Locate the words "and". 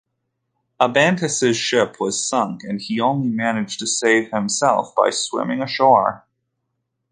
2.63-2.81